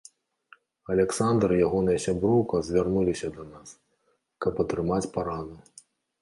[0.93, 3.69] Аляксандр і ягоная сяброўка звярнуліся да нас,
[4.47, 5.55] каб атрымаць параду.